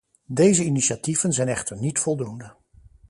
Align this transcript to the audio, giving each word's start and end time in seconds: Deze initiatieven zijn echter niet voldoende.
Deze 0.27 0.63
initiatieven 0.63 1.33
zijn 1.33 1.47
echter 1.47 1.77
niet 1.77 1.99
voldoende. 1.99 2.55